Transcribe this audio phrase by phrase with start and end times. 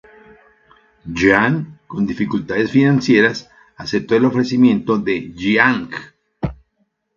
[1.19, 5.91] Yan, con dificultades financieras, aceptó el ofrecimiento de Jiang.